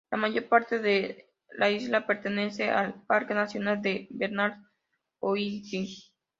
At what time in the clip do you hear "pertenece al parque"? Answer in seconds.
2.07-3.35